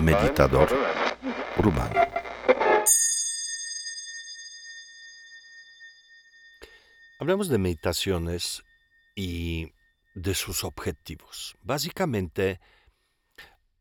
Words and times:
Meditador 0.00 0.68
urbano. 1.58 2.00
Hablamos 7.20 7.48
de 7.48 7.58
meditaciones 7.58 8.62
y 9.16 9.72
de 10.14 10.34
sus 10.34 10.62
objetivos. 10.64 11.56
Básicamente, 11.62 12.60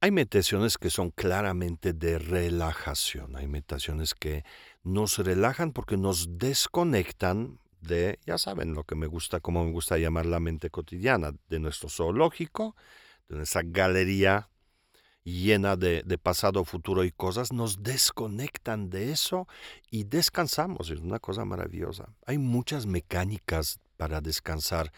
hay 0.02 0.12
meditaciones 0.12 0.78
que 0.78 0.90
son 0.90 1.12
claramente 1.12 1.94
de 1.94 2.20
relajación. 2.20 3.36
Hay 3.36 3.48
meditaciones 3.48 4.14
que 4.14 4.44
nos 4.84 5.20
relajan 5.20 5.72
porque 5.72 5.98
nos 5.98 6.38
desconectan 6.38 7.60
de, 7.82 8.20
ya 8.26 8.38
saben 8.38 8.74
lo 8.74 8.84
que 8.84 8.96
me 8.96 9.08
gusta, 9.08 9.40
como 9.40 9.64
me 9.64 9.72
gusta 9.72 9.98
llamar 9.98 10.26
la 10.26 10.40
mente 10.40 10.70
cotidiana, 10.70 11.34
de 11.50 11.60
nuestro 11.60 11.90
zoológico, 11.90 12.76
de 13.30 13.44
esa 13.44 13.62
galería 13.64 14.50
llena 15.24 15.76
de, 15.76 16.04
de, 16.06 16.18
pasado, 16.18 16.64
futuro 16.64 17.04
y 17.04 17.12
cosas, 17.12 17.52
nos 17.52 17.84
desconectan 17.84 18.90
de 18.90 19.12
eso 19.12 19.48
y 19.92 20.06
descansamos. 20.06 20.90
Es 20.90 21.02
una 21.02 21.20
cosa 21.20 21.44
maravillosa. 21.44 22.14
Hay 22.26 22.38
muchas 22.38 22.86
mecánicas 22.86 23.82
para 23.98 24.22
descansar. 24.22 24.94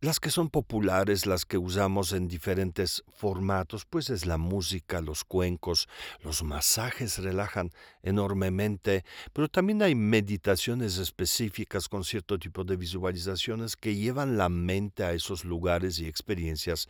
Las 0.00 0.20
que 0.20 0.30
son 0.30 0.48
populares, 0.48 1.26
las 1.26 1.44
que 1.44 1.58
usamos 1.58 2.12
en 2.12 2.28
diferentes 2.28 3.02
formatos, 3.08 3.84
pues 3.84 4.10
es 4.10 4.26
la 4.26 4.38
música, 4.38 5.00
los 5.00 5.24
cuencos, 5.24 5.88
los 6.22 6.44
masajes 6.44 7.18
relajan 7.18 7.72
enormemente, 8.04 9.04
pero 9.32 9.48
también 9.48 9.82
hay 9.82 9.96
meditaciones 9.96 10.98
específicas 10.98 11.88
con 11.88 12.04
cierto 12.04 12.38
tipo 12.38 12.62
de 12.62 12.76
visualizaciones 12.76 13.74
que 13.74 13.96
llevan 13.96 14.38
la 14.38 14.48
mente 14.48 15.02
a 15.02 15.14
esos 15.14 15.44
lugares 15.44 15.98
y 15.98 16.06
experiencias 16.06 16.88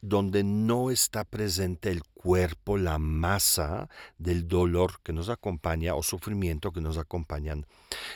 donde 0.00 0.44
no 0.44 0.92
está 0.92 1.24
presente 1.24 1.90
el 1.90 2.04
cuerpo, 2.04 2.78
la 2.78 3.00
masa 3.00 3.88
del 4.16 4.46
dolor 4.46 5.00
que 5.02 5.12
nos 5.12 5.28
acompaña 5.28 5.96
o 5.96 6.04
sufrimiento 6.04 6.70
que 6.70 6.82
nos 6.82 6.98
acompañan 6.98 7.66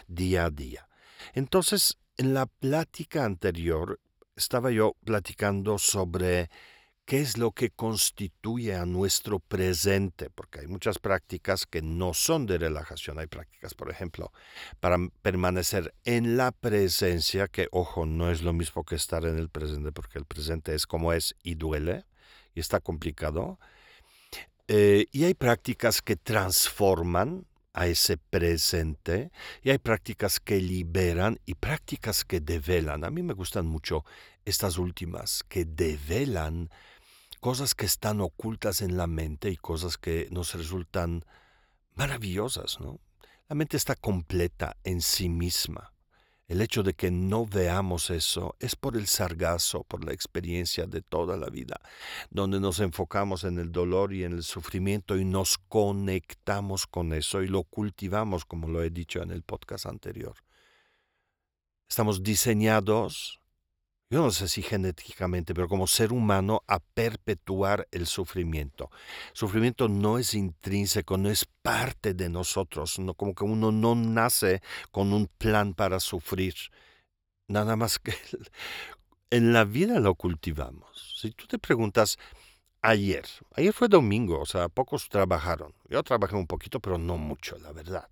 día 0.07 0.45
a 0.45 0.51
día. 0.51 0.89
Entonces, 1.35 1.99
en 2.19 2.35
la 2.35 2.47
plática 2.47 3.25
anterior 3.25 3.99
estaba 4.37 4.71
yo 4.71 4.97
platicando 5.05 5.79
sobre 5.79 6.51
qué 7.05 7.21
es 7.21 7.37
lo 7.37 7.53
que 7.53 7.71
constituye 7.71 8.75
a 8.75 8.87
nuestro 8.87 9.41
presente, 9.41 10.31
porque 10.31 10.61
hay 10.61 10.67
muchas 10.67 10.99
prácticas 10.99 11.67
que 11.67 11.83
no 11.83 12.15
son 12.15 12.47
de 12.47 12.59
relajación. 12.59 13.19
Hay 13.19 13.27
prácticas, 13.27 13.75
por 13.75 13.91
ejemplo, 13.91 14.33
para 14.81 14.99
permanecer 15.23 15.95
en 16.05 16.37
la 16.37 16.53
presencia, 16.53 17.49
que, 17.49 17.69
ojo, 17.73 18.07
no 18.07 18.31
es 18.31 18.43
lo 18.43 18.53
mismo 18.53 18.85
que 18.85 18.95
estar 18.95 19.25
en 19.25 19.39
el 19.39 19.49
presente, 19.49 19.93
porque 19.93 20.19
el 20.19 20.25
presente 20.25 20.75
es 20.75 20.87
como 20.87 21.13
es 21.13 21.35
y 21.43 21.57
duele, 21.57 22.05
y 22.55 22.61
está 22.61 22.81
complicado. 22.81 23.59
Eh, 24.69 25.07
y 25.11 25.25
hay 25.25 25.35
prácticas 25.35 26.03
que 26.03 26.17
transforman 26.17 27.47
a 27.75 27.87
ese 27.87 28.17
presente 28.17 29.31
y 29.63 29.71
hay 29.71 29.79
prácticas 29.79 30.41
que 30.41 30.61
liberan 30.61 31.39
y 31.47 31.55
prácticas 31.55 32.25
que 32.25 32.41
develan. 32.41 33.05
A 33.05 33.11
mí 33.11 33.23
me 33.23 33.35
gustan 33.35 33.67
mucho 33.67 34.05
estas 34.45 34.79
últimas, 34.79 35.43
que 35.49 35.65
develan 35.65 36.71
cosas 37.41 37.75
que 37.75 37.87
están 37.87 38.21
ocultas 38.21 38.83
en 38.83 38.97
la 38.97 39.07
mente 39.07 39.51
y 39.51 39.57
cosas 39.57 39.99
que 39.99 40.29
nos 40.31 40.55
resultan 40.55 41.25
maravillosas, 41.95 42.81
¿no? 42.81 43.01
La 43.49 43.57
mente 43.57 43.77
está 43.77 43.95
completa 43.95 44.77
en 44.85 45.03
sí 45.03 45.29
misma. 45.29 45.92
El 46.53 46.61
hecho 46.61 46.83
de 46.83 46.93
que 46.93 47.11
no 47.11 47.47
veamos 47.47 48.11
eso 48.11 48.57
es 48.61 48.77
por 48.77 48.99
el 48.99 49.07
sargazo, 49.07 49.85
por 49.85 50.05
la 50.05 50.13
experiencia 50.13 50.85
de 50.85 51.01
toda 51.01 51.39
la 51.39 51.49
vida, 51.49 51.81
donde 52.29 52.61
nos 52.61 52.79
enfocamos 52.81 53.45
en 53.45 53.59
el 53.59 53.73
dolor 53.73 54.13
y 54.13 54.25
en 54.25 54.35
el 54.35 54.43
sufrimiento 54.43 55.17
y 55.17 55.25
nos 55.25 55.57
conectamos 55.57 56.87
con 56.87 57.15
eso 57.15 57.43
y 57.43 57.49
lo 57.49 57.63
cultivamos, 57.63 58.45
como 58.45 58.69
lo 58.69 58.83
he 58.83 58.91
dicho 58.91 59.23
en 59.23 59.31
el 59.31 59.43
podcast 59.45 59.87
anterior. 59.87 60.35
Estamos 61.89 62.23
diseñados 62.23 63.41
yo 64.13 64.21
no 64.21 64.31
sé 64.31 64.47
si 64.47 64.61
genéticamente, 64.61 65.55
pero 65.55 65.69
como 65.69 65.87
ser 65.87 66.13
humano 66.13 66.63
a 66.67 66.81
perpetuar 66.81 67.89
el 67.93 68.07
sufrimiento. 68.07 68.91
Sufrimiento 69.33 69.89
no 69.89 70.19
es 70.19 70.35
intrínseco, 70.35 71.17
no 71.17 71.31
es 71.31 71.47
parte 71.63 72.13
de 72.13 72.29
nosotros, 72.29 72.99
no, 72.99 73.15
como 73.15 73.35
que 73.35 73.45
uno 73.45 73.73
no 73.73 73.95
nace 73.95 74.61
con 74.91 75.15
un 75.15 75.29
plan 75.39 75.73
para 75.73 75.99
sufrir. 75.99 76.55
Nada 77.49 77.75
más 77.75 77.99
que 77.99 78.13
en 79.31 79.55
la 79.55 79.65
vida 79.65 79.99
lo 79.99 80.15
cultivamos. 80.15 81.17
Si 81.19 81.31
tú 81.31 81.47
te 81.47 81.59
preguntas, 81.59 82.19
ayer, 82.83 83.25
ayer 83.57 83.73
fue 83.73 83.89
domingo, 83.89 84.41
o 84.41 84.47
sea, 84.47 84.69
pocos 84.69 85.09
trabajaron. 85.09 85.73
Yo 85.89 86.03
trabajé 86.03 86.37
un 86.37 86.47
poquito, 86.47 86.81
pero 86.81 86.99
no 86.99 87.17
mucho, 87.17 87.57
la 87.61 87.73
verdad. 87.73 88.12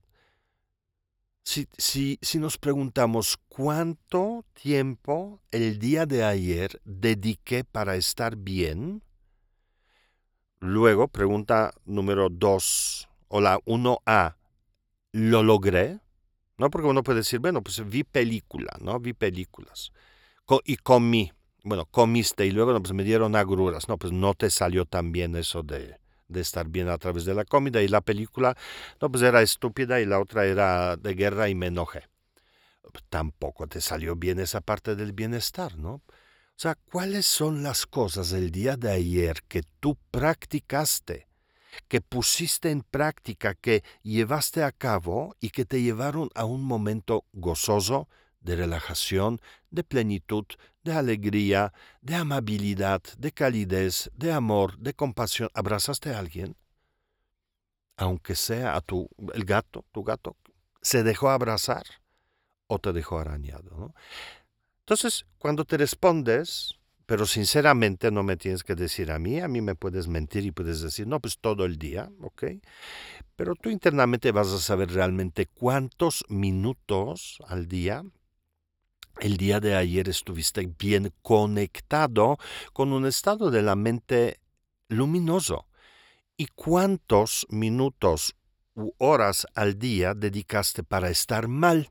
Si, 1.50 2.16
si, 2.22 2.38
nos 2.38 2.58
preguntamos 2.58 3.36
cuánto 3.48 4.44
tiempo 4.52 5.40
el 5.50 5.80
día 5.80 6.06
de 6.06 6.22
ayer 6.22 6.80
dediqué 6.84 7.64
para 7.64 7.96
estar 7.96 8.36
bien, 8.36 9.02
luego 10.60 11.08
pregunta 11.08 11.72
número 11.84 12.28
dos 12.30 13.08
o 13.26 13.40
la 13.40 13.58
1A, 13.64 14.36
¿lo 15.10 15.42
logré? 15.42 15.98
¿No? 16.56 16.70
Porque 16.70 16.86
uno 16.86 17.02
puede 17.02 17.18
decir, 17.18 17.40
bueno, 17.40 17.62
pues 17.62 17.82
vi 17.84 18.04
película, 18.04 18.70
¿no? 18.80 19.00
Vi 19.00 19.12
películas. 19.12 19.90
y 20.64 20.76
comí. 20.76 21.32
Bueno, 21.64 21.84
comiste 21.86 22.46
y 22.46 22.52
luego 22.52 22.80
pues, 22.80 22.92
me 22.92 23.02
dieron 23.02 23.34
agruras. 23.34 23.88
No, 23.88 23.98
pues 23.98 24.12
no 24.12 24.34
te 24.34 24.50
salió 24.50 24.84
tan 24.84 25.10
bien 25.10 25.34
eso 25.34 25.64
de, 25.64 25.98
de 26.30 26.40
estar 26.40 26.68
bien 26.68 26.88
a 26.88 26.98
través 26.98 27.24
de 27.24 27.34
la 27.34 27.44
comida 27.44 27.82
y 27.82 27.88
la 27.88 28.00
película, 28.00 28.56
no, 29.00 29.10
pues 29.10 29.22
era 29.22 29.42
estúpida 29.42 30.00
y 30.00 30.06
la 30.06 30.20
otra 30.20 30.46
era 30.46 30.96
de 30.96 31.14
guerra 31.14 31.48
y 31.48 31.54
me 31.54 31.66
enojé. 31.66 32.08
Tampoco 33.08 33.66
te 33.66 33.80
salió 33.80 34.16
bien 34.16 34.40
esa 34.40 34.60
parte 34.60 34.96
del 34.96 35.12
bienestar, 35.12 35.76
¿no? 35.76 35.94
O 36.60 36.62
sea, 36.62 36.74
¿cuáles 36.74 37.26
son 37.26 37.62
las 37.62 37.86
cosas 37.86 38.30
del 38.30 38.50
día 38.50 38.76
de 38.76 38.90
ayer 38.90 39.42
que 39.48 39.62
tú 39.80 39.96
practicaste, 40.10 41.28
que 41.88 42.00
pusiste 42.00 42.70
en 42.70 42.82
práctica, 42.82 43.54
que 43.54 43.82
llevaste 44.02 44.62
a 44.62 44.72
cabo 44.72 45.36
y 45.40 45.50
que 45.50 45.64
te 45.64 45.80
llevaron 45.82 46.28
a 46.34 46.44
un 46.44 46.62
momento 46.62 47.24
gozoso, 47.32 48.08
de 48.40 48.56
relajación, 48.56 49.40
de 49.70 49.84
plenitud, 49.84 50.44
de 50.82 50.92
alegría, 50.92 51.72
de 52.00 52.14
amabilidad, 52.16 53.02
de 53.18 53.32
calidez, 53.32 54.10
de 54.14 54.32
amor, 54.32 54.78
de 54.78 54.94
compasión. 54.94 55.48
¿Abrazaste 55.54 56.14
a 56.14 56.18
alguien? 56.18 56.56
Aunque 57.96 58.34
sea 58.34 58.76
a 58.76 58.80
tu 58.80 59.08
el 59.34 59.44
gato, 59.44 59.84
tu 59.92 60.02
gato, 60.02 60.36
¿se 60.80 61.02
dejó 61.02 61.30
abrazar 61.30 61.84
o 62.66 62.78
te 62.78 62.92
dejó 62.92 63.18
arañado? 63.18 63.94
Entonces, 64.80 65.26
cuando 65.38 65.64
te 65.64 65.76
respondes, 65.76 66.80
pero 67.10 67.26
sinceramente 67.26 68.10
no 68.10 68.22
me 68.22 68.36
tienes 68.36 68.62
que 68.62 68.74
decir 68.74 69.10
a 69.10 69.18
mí, 69.18 69.40
a 69.40 69.48
mí 69.48 69.60
me 69.60 69.74
puedes 69.74 70.06
mentir 70.06 70.46
y 70.46 70.52
puedes 70.52 70.80
decir, 70.80 71.06
no, 71.06 71.20
pues 71.20 71.38
todo 71.38 71.64
el 71.64 71.76
día, 71.76 72.08
¿ok? 72.20 72.44
Pero 73.36 73.54
tú 73.56 73.68
internamente 73.68 74.30
vas 74.32 74.48
a 74.52 74.58
saber 74.58 74.92
realmente 74.92 75.46
cuántos 75.46 76.24
minutos 76.28 77.38
al 77.48 77.66
día 77.66 78.04
el 79.20 79.36
día 79.36 79.60
de 79.60 79.76
ayer 79.76 80.08
estuviste 80.08 80.66
bien 80.78 81.12
conectado 81.22 82.38
con 82.72 82.92
un 82.92 83.06
estado 83.06 83.50
de 83.50 83.62
la 83.62 83.76
mente 83.76 84.40
luminoso. 84.88 85.66
¿Y 86.36 86.46
cuántos 86.46 87.46
minutos 87.50 88.34
u 88.74 88.92
horas 88.98 89.46
al 89.54 89.78
día 89.78 90.14
dedicaste 90.14 90.82
para 90.82 91.10
estar 91.10 91.48
mal? 91.48 91.90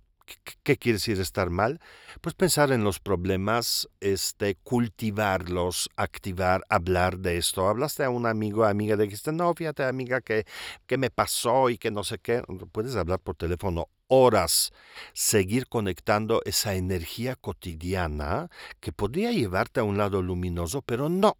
¿Qué, 0.64 0.78
quiere 0.78 0.98
decir 0.98 1.20
estar 1.20 1.50
mal? 1.50 1.80
Pues 2.22 2.36
pensar 2.36 2.72
en 2.72 2.84
los 2.84 3.00
problemas, 3.00 3.90
este, 4.00 4.56
cultivarlos, 4.56 5.90
activar, 5.96 6.64
hablar 6.70 7.20
de 7.20 7.38
esto. 7.38 7.68
Hablaste 7.68 8.04
a 8.04 8.12
un 8.12 8.28
amigo, 8.28 8.66
amiga, 8.66 8.96
dijiste, 8.96 9.32
no, 9.32 9.54
fíjate, 9.56 9.84
amiga, 9.84 10.22
que, 10.22 10.46
que 10.86 10.98
me 10.98 11.10
pasó 11.10 11.70
y 11.70 11.80
que 11.80 11.90
no 11.90 12.04
sé 12.04 12.20
qué. 12.20 12.44
Puedes 12.72 12.96
hablar 12.96 13.20
por 13.20 13.36
teléfono 13.36 13.88
horas, 14.10 14.74
seguir 15.14 15.68
conectando 15.68 16.42
esa 16.44 16.74
energía 16.76 17.38
cotidiana 17.38 18.50
que 18.82 18.92
podría 18.92 19.32
llevarte 19.32 19.80
a 19.80 19.84
un 19.84 19.98
lado 19.98 20.22
luminoso, 20.22 20.82
pero 20.82 21.08
no. 21.08 21.38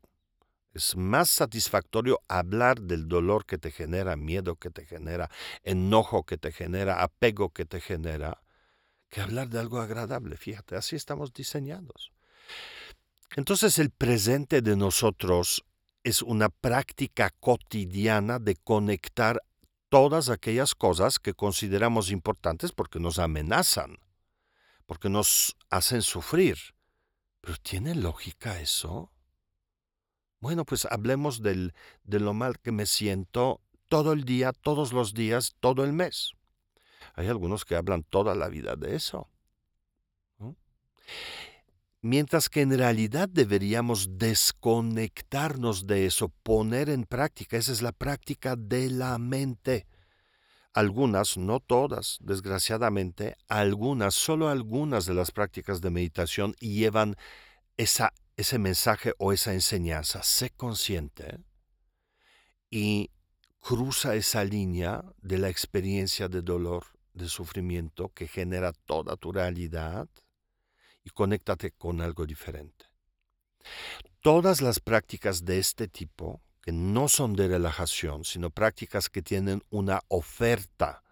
Es 0.74 0.96
más 0.96 1.30
satisfactorio 1.30 2.22
hablar 2.28 2.82
del 2.82 3.08
dolor 3.08 3.46
que 3.46 3.58
te 3.58 3.72
genera, 3.72 4.16
miedo 4.16 4.56
que 4.56 4.70
te 4.70 4.86
genera, 4.86 5.30
enojo 5.64 6.24
que 6.24 6.38
te 6.38 6.52
genera, 6.52 7.04
apego 7.04 7.50
que 7.50 7.66
te 7.66 7.82
genera, 7.82 8.42
que 9.10 9.20
hablar 9.20 9.50
de 9.50 9.60
algo 9.60 9.82
agradable. 9.82 10.38
Fíjate, 10.38 10.76
así 10.76 10.96
estamos 10.96 11.34
diseñados. 11.34 12.12
Entonces 13.36 13.80
el 13.80 13.90
presente 13.90 14.62
de 14.62 14.76
nosotros 14.76 15.66
es 16.04 16.22
una 16.22 16.50
práctica 16.50 17.32
cotidiana 17.40 18.40
de 18.40 18.56
conectar 18.56 19.42
todas 19.90 20.30
aquellas 20.30 20.76
cosas 20.76 21.20
que 21.20 21.34
consideramos 21.34 22.12
importantes 22.12 22.72
porque 22.72 23.00
nos 23.00 23.20
amenazan, 23.20 23.98
porque 24.86 25.10
nos 25.10 25.58
hacen 25.70 26.02
sufrir. 26.02 26.58
Pero 27.42 27.58
¿tiene 27.58 27.96
lógica 27.96 28.60
eso? 28.60 29.12
Bueno, 30.40 30.66
pues 30.66 30.86
hablemos 30.86 31.42
del, 31.42 31.74
de 32.04 32.20
lo 32.20 32.34
mal 32.34 32.60
que 32.60 32.72
me 32.72 32.86
siento 32.86 33.62
todo 33.90 34.14
el 34.14 34.24
día, 34.24 34.54
todos 34.54 34.94
los 34.94 35.14
días, 35.14 35.56
todo 35.60 35.84
el 35.84 35.94
mes. 35.94 36.34
Hay 37.16 37.28
algunos 37.28 37.66
que 37.66 37.76
hablan 37.76 38.04
toda 38.04 38.36
la 38.36 38.48
vida 38.48 38.76
de 38.76 38.96
eso. 38.96 39.28
Mientras 42.02 42.48
que 42.48 42.62
en 42.62 42.78
realidad 42.78 43.28
deberíamos 43.28 44.18
desconectarnos 44.18 45.86
de 45.86 46.06
eso, 46.06 46.30
poner 46.44 46.90
en 46.90 47.04
práctica, 47.04 47.58
esa 47.58 47.74
es 47.74 47.82
la 47.82 47.92
práctica 47.92 48.56
de 48.56 48.90
la 48.90 49.18
mente. 49.18 49.86
Algunas, 50.74 51.38
no 51.38 51.60
todas, 51.60 52.18
desgraciadamente, 52.22 53.36
algunas, 53.50 54.14
solo 54.14 54.48
algunas 54.48 55.06
de 55.08 55.14
las 55.14 55.32
prácticas 55.32 55.82
de 55.82 55.90
meditación 55.90 56.54
llevan 56.62 57.18
esa, 57.76 58.14
ese 58.38 58.60
mensaje 58.60 59.14
o 59.18 59.34
esa 59.34 59.54
enseñanza. 59.54 60.24
Sé 60.24 60.52
consciente 60.52 61.40
y 62.70 63.12
cruza 63.60 64.16
esa 64.16 64.46
línea 64.46 65.04
de 65.22 65.38
la 65.38 65.50
experiencia 65.50 66.30
de 66.30 66.44
dolor, 66.44 66.86
de 67.14 67.28
sufrimiento 67.28 68.08
que 68.14 68.28
genera 68.28 68.72
toda 68.72 69.18
tu 69.18 69.34
realidad 69.34 70.08
y 71.04 71.10
conéctate 71.10 71.72
con 71.72 72.02
algo 72.02 72.26
diferente. 72.26 72.86
Todas 74.22 74.62
las 74.62 74.80
prácticas 74.80 75.46
de 75.46 75.60
este 75.60 75.88
tipo, 75.88 76.42
que 76.62 76.72
no 76.72 77.08
son 77.08 77.34
de 77.34 77.48
relajación, 77.48 78.26
sino 78.26 78.50
prácticas 78.50 79.10
que 79.10 79.22
tienen 79.22 79.64
una 79.70 80.02
oferta 80.08 81.04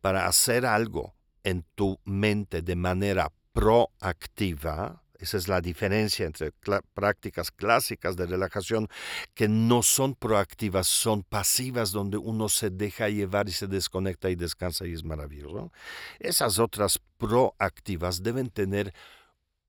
para 0.00 0.26
hacer 0.26 0.64
algo 0.64 1.16
en 1.42 1.64
tu 1.74 1.98
mente 2.04 2.62
de 2.62 2.76
manera 2.76 3.32
proactiva, 3.52 5.02
esa 5.18 5.36
es 5.36 5.48
la 5.48 5.60
diferencia 5.60 6.26
entre 6.26 6.52
prácticas 6.94 7.50
clásicas 7.50 8.16
de 8.16 8.26
relajación 8.26 8.88
que 9.34 9.48
no 9.48 9.82
son 9.82 10.14
proactivas, 10.14 10.86
son 10.86 11.22
pasivas 11.22 11.92
donde 11.92 12.16
uno 12.16 12.48
se 12.48 12.70
deja 12.70 13.08
llevar 13.08 13.48
y 13.48 13.52
se 13.52 13.66
desconecta 13.66 14.30
y 14.30 14.36
descansa 14.36 14.86
y 14.86 14.92
es 14.92 15.04
maravilloso. 15.04 15.72
Esas 16.18 16.58
otras 16.58 17.00
proactivas 17.18 18.22
deben 18.22 18.50
tener 18.50 18.92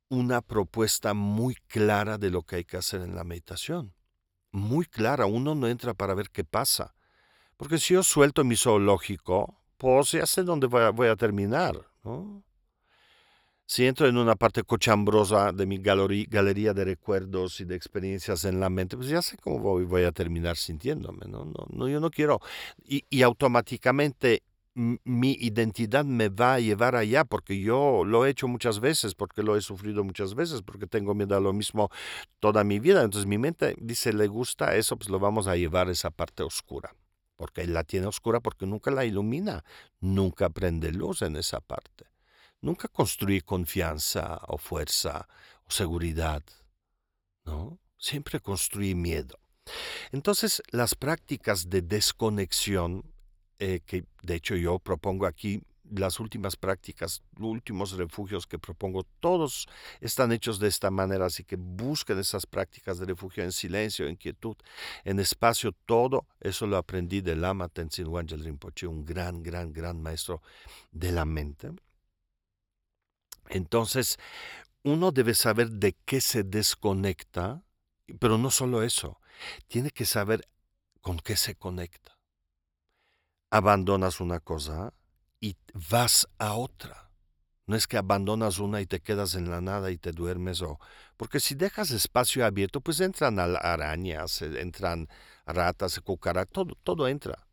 una 0.10 0.42
propuesta 0.42 1.14
muy 1.14 1.56
clara 1.68 2.18
de 2.18 2.30
lo 2.30 2.44
que 2.44 2.58
hay 2.58 2.64
que 2.64 2.78
hacer 2.78 3.02
en 3.02 3.16
la 3.16 3.24
meditación. 3.24 3.94
Muy 4.52 4.86
clara, 4.86 5.26
uno 5.26 5.56
no 5.56 5.68
entra 5.68 5.94
para 5.94 6.14
ver 6.14 6.30
qué 6.30 6.44
pasa. 6.44 6.96
Porque 7.58 7.78
si 7.78 7.96
yo 7.96 8.04
suelto 8.04 8.44
mi 8.44 8.56
zoológico, 8.56 9.60
pues 9.78 10.12
ya 10.12 10.26
sé 10.26 10.44
dónde 10.44 10.68
voy 10.68 11.08
a, 11.08 11.16
terminar. 11.16 11.88
Si 13.70 13.86
entro 13.86 14.08
en 14.08 14.16
una 14.16 14.38
parte 14.38 14.64
cochambrosa 14.64 15.52
de 15.52 15.66
mi 15.66 15.78
galería 15.80 16.74
de 16.74 16.86
recuerdos 16.86 17.60
y 17.60 17.66
de 17.66 17.76
experiencias 17.76 18.46
en 18.46 18.62
la 18.62 18.70
mente, 18.70 18.96
pues 18.96 19.10
ya 19.10 19.22
sé 19.22 19.36
cómo 19.36 19.60
voy, 19.60 19.84
voy 19.84 20.04
a 20.04 20.14
terminar 20.14 20.56
sintiéndome. 20.56 21.26
No, 21.28 21.44
no, 21.44 21.68
no 21.70 21.90
yo 21.90 22.00
no 22.00 22.10
quiero. 22.10 22.40
Y, 22.86 23.04
y 23.10 23.24
automáticamente 23.24 24.44
mi 24.74 25.34
identidad 25.34 26.06
me 26.06 26.30
va 26.30 26.54
a 26.54 26.60
llevar 26.62 26.96
allá 26.96 27.26
porque 27.26 27.60
yo 27.60 28.04
lo 28.06 28.26
he 28.26 28.30
hecho 28.30 28.48
muchas 28.48 28.80
veces, 28.80 29.16
porque 29.16 29.44
lo 29.44 29.58
he 29.58 29.62
sufrido 29.62 30.02
muchas 30.06 30.34
veces, 30.34 30.62
porque 30.62 30.88
tengo 30.88 31.14
miedo 31.14 31.36
a 31.36 31.42
lo 31.42 31.52
mismo 31.52 31.90
toda 32.40 32.64
mi 32.64 32.80
vida. 32.80 33.04
Entonces 33.04 33.28
mi 33.28 33.38
mente 33.38 33.76
dice, 33.82 34.14
le 34.14 34.28
gusta 34.28 34.78
eso, 34.78 34.96
pues 34.96 35.10
lo 35.10 35.20
vamos 35.20 35.46
a 35.48 35.58
llevar 35.58 35.90
a 35.90 35.92
esa 35.92 36.10
parte 36.10 36.42
oscura. 36.42 36.96
Porque 37.36 37.68
la 37.68 37.84
tiene 37.84 38.08
oscura 38.08 38.40
porque 38.40 38.66
nunca 38.66 38.92
la 38.92 39.04
ilumina, 39.04 39.66
nunca 40.00 40.50
prende 40.50 40.94
luz 40.94 41.22
en 41.22 41.36
esa 41.36 41.60
parte. 41.60 42.06
Nunca 42.62 42.88
construye 42.88 43.42
confianza 43.42 44.40
o 44.48 44.58
fuerza 44.58 45.28
o 45.66 45.72
seguridad. 45.72 46.44
¿No? 47.46 47.80
Siempre 47.98 48.40
construye 48.40 48.96
miedo. 48.96 49.40
Entonces, 50.12 50.62
las 50.72 50.96
prácticas 50.96 51.70
de 51.70 51.82
desconexión 51.82 53.04
eh, 53.60 53.80
que 53.86 54.06
de 54.22 54.36
hecho 54.36 54.56
yo 54.56 54.78
propongo 54.78 55.26
aquí 55.26 55.64
las 55.90 56.20
últimas 56.20 56.56
prácticas, 56.58 57.24
últimos 57.40 57.94
refugios 57.94 58.46
que 58.46 58.60
propongo, 58.60 59.04
todos 59.20 59.68
están 60.02 60.32
hechos 60.32 60.60
de 60.60 60.68
esta 60.68 60.92
manera, 60.92 61.26
así 61.26 61.44
que 61.44 61.56
busquen 61.56 62.20
esas 62.20 62.46
prácticas 62.46 63.00
de 63.00 63.06
refugio 63.06 63.44
en 63.44 63.52
silencio, 63.52 64.06
en 64.06 64.18
quietud, 64.18 64.58
en 65.06 65.20
espacio, 65.20 65.72
todo 65.86 66.28
eso 66.42 66.68
lo 66.68 66.78
aprendí 66.78 67.22
de 67.22 67.36
Lama 67.36 67.70
Tenzin 67.70 68.08
Wangyal 68.08 68.44
Rinpoche, 68.44 68.86
un 68.86 69.06
gran, 69.06 69.42
gran, 69.42 69.72
gran 69.72 70.02
maestro 70.02 70.42
de 70.92 71.12
la 71.14 71.26
mente. 71.26 71.72
Entonces, 73.50 74.18
uno 74.84 75.12
debe 75.12 75.34
saber 75.34 75.70
de 75.70 75.96
qué 76.06 76.22
se 76.22 76.44
desconecta, 76.44 77.64
pero 78.20 78.38
no 78.38 78.52
solo 78.52 78.84
eso, 78.84 79.20
tiene 79.68 79.92
que 79.92 80.06
saber 80.06 80.48
con 81.02 81.18
qué 81.20 81.36
se 81.36 81.56
conecta 81.56 82.18
abandonas 83.50 84.20
una 84.20 84.40
cosa 84.40 84.94
y 85.40 85.56
vas 85.92 86.28
a 86.38 86.54
otra. 86.54 87.10
No 87.66 87.76
es 87.76 87.88
que 87.88 87.98
abandonas 87.98 88.60
una 88.60 88.80
y 88.80 88.86
te 88.86 89.02
quedas 89.02 89.36
en 89.36 89.50
la 89.50 89.60
nada 89.60 89.92
y 89.92 89.98
te 89.98 90.14
duermes 90.14 90.62
o... 90.62 90.80
Porque 91.18 91.40
si 91.40 91.54
dejas 91.56 91.92
espacio 91.92 92.46
abierto, 92.46 92.80
pues 92.80 93.02
entran 93.02 93.40
arañas, 93.40 94.42
eh, 94.42 94.62
entran 94.62 95.10
ratas, 95.46 96.00
cucarachas, 96.00 96.54
todo, 96.54 96.76
todo 96.84 97.08
entra. 97.10 97.46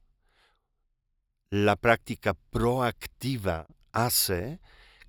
La 1.50 1.74
práctica 1.74 2.34
proactiva 2.34 3.66
hace 3.92 4.60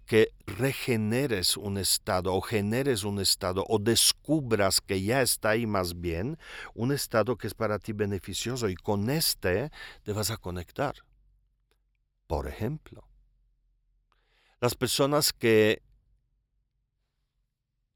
que 0.06 0.32
regeneres 0.46 1.58
un 1.58 1.78
estado 1.78 2.34
o 2.34 2.42
generes 2.42 3.04
un 3.04 3.20
estado 3.20 3.66
o 3.68 3.80
descubras 3.80 4.82
que 4.82 5.02
ya 5.02 5.22
está 5.22 5.50
ahí 5.52 5.66
más 5.66 6.00
bien, 6.00 6.38
un 6.74 6.92
estado 6.92 7.38
que 7.38 7.48
es 7.48 7.54
para 7.54 7.80
ti 7.80 7.94
beneficioso 7.94 8.70
y 8.70 8.76
con 8.76 9.10
este 9.10 9.72
te 10.04 10.14
vas 10.14 10.32
a 10.32 10.38
conectar. 10.38 10.96
Por 12.28 12.48
ejemplo, 12.48 13.08
las 14.62 14.76
personas 14.76 15.34
que 15.34 15.82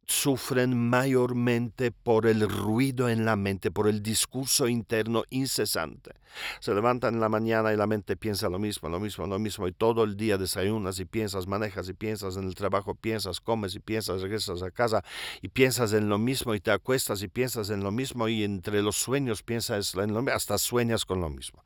sufren 0.10 0.76
mayormente 0.90 1.92
por 1.92 2.26
el 2.26 2.50
ruido 2.50 3.10
en 3.10 3.26
la 3.26 3.36
mente, 3.36 3.70
por 3.70 3.88
el 3.88 4.02
discurso 4.02 4.68
interno 4.68 5.24
incesante. 5.30 6.16
Se 6.62 6.74
levantan 6.74 7.14
en 7.14 7.20
la 7.22 7.30
mañana 7.30 7.72
y 7.72 7.78
la 7.78 7.86
mente 7.86 8.18
piensa 8.18 8.50
lo 8.50 8.58
mismo, 8.58 8.90
lo 8.90 9.00
mismo, 9.00 9.28
lo 9.28 9.38
mismo, 9.38 9.68
y 9.68 9.72
todo 9.72 10.04
el 10.04 10.18
día 10.18 10.40
desayunas 10.40 11.00
y 11.00 11.06
piensas, 11.06 11.46
manejas 11.46 11.88
y 11.90 11.94
piensas 11.94 12.38
en 12.38 12.46
el 12.46 12.56
trabajo, 12.56 12.96
piensas, 12.96 13.40
comes 13.40 13.76
y 13.76 13.80
piensas, 13.80 14.24
regresas 14.24 14.64
a 14.64 14.72
casa 14.72 15.04
y 15.44 15.50
piensas 15.50 15.94
en 15.94 16.10
lo 16.10 16.18
mismo 16.18 16.56
y 16.56 16.60
te 16.60 16.72
acuestas 16.72 17.22
y 17.22 17.28
piensas 17.28 17.70
en 17.70 17.84
lo 17.84 17.92
mismo 17.92 18.28
y 18.28 18.44
entre 18.44 18.82
los 18.82 18.96
sueños 18.96 19.44
piensas 19.44 19.94
en 19.94 20.12
lo 20.16 20.24
mismo, 20.24 20.36
hasta 20.36 20.58
sueñas 20.58 21.06
con 21.06 21.22
lo 21.22 21.30
mismo. 21.30 21.64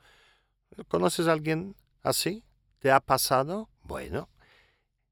¿Conoces 0.90 1.28
a 1.28 1.32
alguien 1.32 1.78
así? 2.02 2.44
¿Te 2.80 2.92
ha 2.92 3.00
pasado? 3.00 3.70
Bueno, 3.84 4.28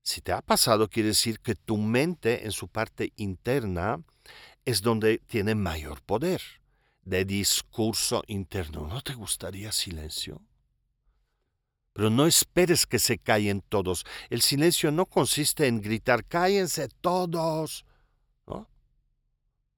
si 0.04 0.22
te 0.22 0.32
ha 0.32 0.42
pasado, 0.42 0.90
quiere 0.90 1.10
decir 1.10 1.40
que 1.40 1.56
tu 1.56 1.78
mente 1.78 2.46
en 2.46 2.52
su 2.52 2.68
parte 2.68 3.14
interna 3.18 4.04
es 4.66 4.82
donde 4.82 5.20
tiene 5.20 5.56
mayor 5.56 6.02
poder 6.02 6.42
de 7.04 7.26
discurso 7.26 8.24
interno. 8.28 8.88
¿No 8.88 9.02
te 9.02 9.14
gustaría 9.14 9.72
silencio? 9.72 10.42
Pero 11.94 12.10
no 12.10 12.26
esperes 12.26 12.86
que 12.86 13.00
se 13.00 13.18
callen 13.18 13.62
todos. 13.62 14.06
El 14.30 14.42
silencio 14.42 14.92
no 14.92 15.06
consiste 15.06 15.68
en 15.68 15.82
gritar, 15.82 16.26
cállense 16.26 16.88
todos. 17.02 17.86
¿no? 18.48 18.70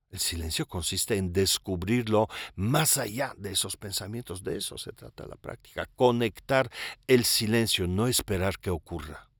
El 0.09 0.19
silencio 0.19 0.67
consiste 0.67 1.17
en 1.17 1.33
descubrirlo 1.33 2.27
más 2.55 2.97
allá 2.97 3.33
de 3.37 3.51
esos 3.51 3.77
pensamientos. 3.77 4.43
De 4.43 4.57
eso 4.57 4.77
se 4.77 4.91
trata 4.91 5.25
la 5.27 5.35
práctica. 5.35 5.89
Conectar 5.95 6.69
el 7.07 7.25
silencio, 7.25 7.87
no 7.87 8.07
esperar 8.07 8.59
que 8.59 8.69
ocurra. 8.69 9.32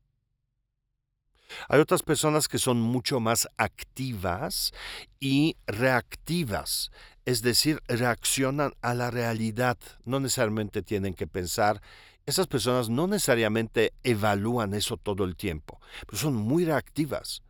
Hay 1.70 1.80
otras 1.80 2.04
personas 2.04 2.48
que 2.48 2.58
son 2.58 2.82
mucho 2.82 3.20
más 3.20 3.48
activas 3.58 4.74
y 5.20 5.56
reactivas, 5.68 6.92
es 7.26 7.42
decir, 7.42 7.82
reaccionan 7.88 8.74
a 8.82 8.94
la 8.94 9.12
realidad, 9.12 9.78
no 10.06 10.20
necesariamente 10.20 10.82
tienen 10.82 11.14
que 11.14 11.28
pensar. 11.28 11.82
Esas 12.26 12.48
personas 12.48 12.90
no 12.90 13.08
necesariamente 13.08 13.94
evalúan 14.04 14.74
eso 14.74 14.98
todo 14.98 15.24
el 15.26 15.36
tiempo, 15.36 15.80
pero 16.06 16.18
son 16.18 16.36
muy 16.36 16.66
reactivas 16.66 17.42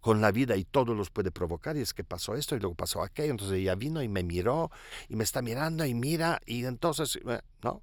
con 0.00 0.20
la 0.20 0.30
vida 0.30 0.56
y 0.56 0.64
todo 0.64 0.94
los 0.94 1.10
puede 1.10 1.32
provocar 1.32 1.76
y 1.76 1.80
es 1.80 1.92
que 1.92 2.04
pasó 2.04 2.36
esto 2.36 2.54
y 2.54 2.60
luego 2.60 2.76
pasó 2.76 3.02
aquello, 3.02 3.32
entonces 3.32 3.58
ella 3.58 3.74
vino 3.74 4.02
y 4.02 4.08
me 4.08 4.22
miró 4.22 4.70
y 5.08 5.16
me 5.16 5.24
está 5.24 5.42
mirando 5.42 5.84
y 5.84 5.94
mira 5.94 6.40
y 6.46 6.64
entonces, 6.64 7.18
eh, 7.26 7.40
¿no? 7.62 7.82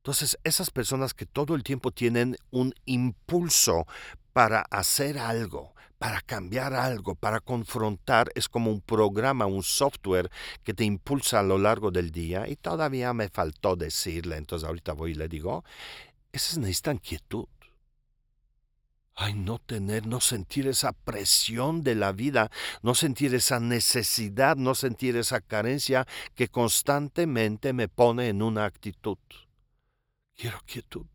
Entonces, 0.00 0.38
esas 0.44 0.70
personas 0.70 1.12
que 1.12 1.26
todo 1.26 1.54
el 1.54 1.62
tiempo 1.62 1.90
tienen 1.90 2.36
un 2.50 2.72
impulso 2.86 3.86
para 4.32 4.62
hacer 4.70 5.18
algo, 5.18 5.74
para 5.98 6.22
cambiar 6.22 6.72
algo, 6.72 7.14
para 7.14 7.40
confrontar, 7.40 8.32
es 8.34 8.48
como 8.48 8.70
un 8.70 8.80
programa, 8.80 9.44
un 9.44 9.62
software 9.62 10.30
que 10.64 10.72
te 10.72 10.84
impulsa 10.84 11.40
a 11.40 11.42
lo 11.42 11.58
largo 11.58 11.90
del 11.90 12.10
día 12.12 12.48
y 12.48 12.56
todavía 12.56 13.12
me 13.12 13.28
faltó 13.28 13.76
decirle, 13.76 14.38
entonces 14.38 14.66
ahorita 14.66 14.94
voy 14.94 15.10
y 15.10 15.16
le 15.16 15.28
digo, 15.28 15.64
esas 16.32 16.56
necesitan 16.56 16.96
quietud. 16.96 17.46
Ay, 19.16 19.34
no 19.34 19.58
tener, 19.58 20.06
no 20.06 20.22
sentir 20.22 20.66
esa 20.66 20.92
presión 20.92 21.82
de 21.82 21.94
la 21.94 22.12
vida, 22.12 22.50
no 22.80 22.94
sentir 22.94 23.34
esa 23.34 23.60
necesidad, 23.60 24.56
no 24.56 24.74
sentir 24.74 25.18
esa 25.18 25.42
carencia 25.42 26.06
que 26.34 26.48
constantemente 26.48 27.74
me 27.74 27.88
pone 27.88 28.28
en 28.28 28.40
una 28.40 28.64
actitud. 28.64 29.18
Quiero 30.40 30.58
quietud. 30.64 31.06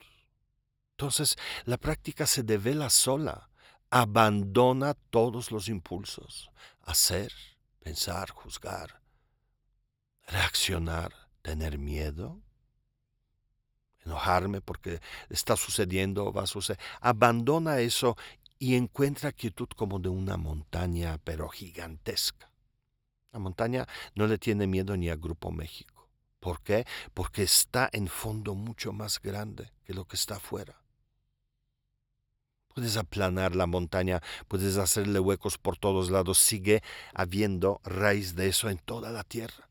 Entonces, 0.91 1.35
la 1.63 1.77
práctica 1.77 2.27
se 2.27 2.43
devela 2.43 2.91
sola, 2.91 3.49
abandona 3.89 4.93
todos 4.93 5.49
los 5.49 5.67
impulsos, 5.67 6.51
hacer, 6.83 7.33
pensar, 7.79 8.29
juzgar, 8.29 9.01
reaccionar, 10.27 11.11
tener 11.41 11.79
miedo, 11.79 12.39
enojarme 14.05 14.61
porque 14.61 15.01
está 15.29 15.55
sucediendo 15.55 16.27
o 16.27 16.31
va 16.31 16.43
a 16.43 16.47
suceder. 16.47 16.79
Abandona 17.01 17.79
eso 17.79 18.15
y 18.59 18.75
encuentra 18.75 19.31
quietud 19.31 19.69
como 19.75 19.97
de 19.97 20.09
una 20.09 20.37
montaña, 20.37 21.17
pero 21.23 21.49
gigantesca. 21.49 22.51
La 23.31 23.39
montaña 23.39 23.87
no 24.13 24.27
le 24.27 24.37
tiene 24.37 24.67
miedo 24.67 24.95
ni 24.95 25.09
a 25.09 25.15
Grupo 25.15 25.51
México. 25.51 25.94
¿Por 26.45 26.61
qué? 26.61 26.85
Porque 27.15 27.41
está 27.41 27.89
en 27.91 28.07
fondo 28.07 28.53
mucho 28.53 28.93
más 28.93 29.19
grande 29.19 29.71
que 29.83 29.95
lo 29.95 30.05
que 30.05 30.15
está 30.15 30.35
afuera. 30.35 30.79
Puedes 32.75 32.97
aplanar 32.97 33.55
la 33.55 33.65
montaña, 33.65 34.21
puedes 34.47 34.77
hacerle 34.77 35.19
huecos 35.19 35.57
por 35.57 35.75
todos 35.75 36.11
lados, 36.11 36.37
sigue 36.37 36.83
habiendo 37.15 37.81
raíz 37.83 38.35
de 38.35 38.49
eso 38.49 38.69
en 38.69 38.77
toda 38.77 39.09
la 39.09 39.23
tierra. 39.23 39.67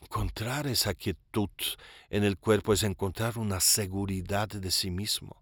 Encontrar 0.00 0.66
esa 0.66 0.94
quietud 0.94 1.50
en 2.08 2.24
el 2.24 2.38
cuerpo 2.38 2.72
es 2.72 2.84
encontrar 2.84 3.36
una 3.36 3.60
seguridad 3.60 4.48
de 4.48 4.70
sí 4.70 4.90
mismo, 4.90 5.41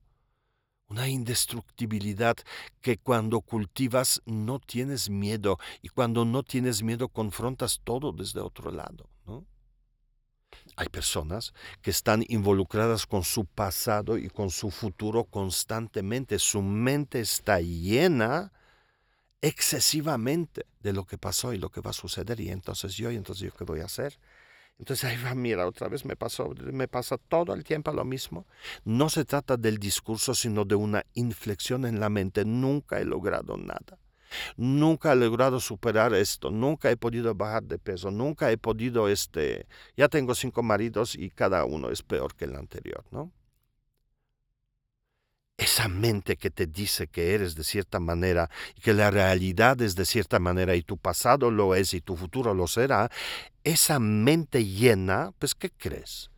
una 0.90 1.09
indestructibilidad 1.09 2.37
que 2.82 2.99
cuando 2.99 3.40
cultivas 3.40 4.20
no 4.26 4.59
tienes 4.59 5.09
miedo 5.09 5.59
y 5.82 5.88
cuando 5.88 6.25
no 6.25 6.42
tienes 6.42 6.82
miedo 6.82 7.09
confrontas 7.09 7.80
todo 7.85 8.12
desde 8.12 8.40
otro 8.40 8.73
lado. 8.73 9.09
¿no? 9.25 9.47
Hay 10.76 10.88
personas 10.88 11.54
que 11.80 11.90
están 11.90 12.25
involucradas 12.28 13.06
con 13.06 13.23
su 13.23 13.44
pasado 13.47 14.18
y 14.18 14.28
con 14.28 14.50
su 14.50 14.70
futuro 14.70 15.25
constantemente. 15.25 16.38
Su 16.38 16.61
mente 16.61 17.20
está 17.20 17.61
llena 17.61 18.52
excesivamente 19.42 20.66
de 20.80 20.92
lo 20.92 21.04
que 21.04 21.18
pasó 21.18 21.52
y 21.52 21.59
lo 21.59 21.70
que 21.70 21.80
va 21.80 21.90
a 21.90 21.94
suceder. 21.94 22.40
Y 22.40 22.50
entonces 22.50 22.94
yo, 22.94 23.11
y 23.12 23.16
entonces 23.16 23.44
yo, 23.47 23.56
¿qué 23.56 23.64
voy 23.64 23.80
a 23.80 23.85
hacer? 23.85 24.18
Entonces 24.80 25.04
ahí 25.04 25.22
va, 25.22 25.34
mira, 25.34 25.66
otra 25.66 25.88
vez 25.88 26.06
me 26.06 26.16
pasó, 26.16 26.54
me 26.72 26.88
pasa 26.88 27.18
todo 27.18 27.52
el 27.52 27.64
tiempo 27.64 27.92
lo 27.92 28.02
mismo. 28.06 28.46
No 28.82 29.10
se 29.10 29.26
trata 29.26 29.58
del 29.58 29.76
discurso, 29.76 30.34
sino 30.34 30.64
de 30.64 30.75
una 30.75 31.04
inflexión 31.12 31.84
en 31.84 32.00
la 32.00 32.08
mente. 32.08 32.46
Nunca 32.46 32.99
he 32.99 33.04
logrado 33.04 33.58
nada. 33.58 33.99
Nunca 34.56 35.12
he 35.12 35.16
logrado 35.16 35.60
superar 35.60 36.14
esto, 36.14 36.50
nunca 36.50 36.90
he 36.90 36.96
podido 36.96 37.34
bajar 37.34 37.64
de 37.64 37.78
peso, 37.78 38.10
nunca 38.10 38.50
he 38.50 38.56
podido, 38.56 39.08
este, 39.08 39.66
ya 39.96 40.08
tengo 40.08 40.34
cinco 40.37 40.62
maridos 40.62 41.16
y 41.16 41.30
cada 41.30 41.64
uno 41.64 41.90
es 41.90 42.02
peor 42.02 42.34
que 42.37 42.44
el 42.44 42.54
anterior, 42.54 43.04
¿no? 43.10 43.32
Esa 45.61 45.88
mente 45.88 46.38
que 46.38 46.49
te 46.49 46.67
dice 46.67 47.07
que 47.07 47.35
eres 47.35 47.55
de 47.55 47.64
cierta 47.64 48.00
manera 48.00 48.49
y 48.76 48.81
que 48.81 48.95
la 48.95 49.11
realidad 49.11 49.79
es 49.83 49.95
de 49.95 50.07
cierta 50.07 50.38
manera 50.38 50.75
y 50.75 50.81
tu 50.81 50.97
pasado 50.97 51.50
lo 51.50 51.75
es 51.75 51.93
y 51.93 52.00
tu 52.00 52.17
futuro 52.17 52.55
lo 52.55 52.67
será, 52.67 53.11
esa 53.62 53.99
mente 53.99 54.64
llena, 54.64 55.35
pues 55.38 55.55
¿qué 55.55 55.71
crees? 55.71 56.31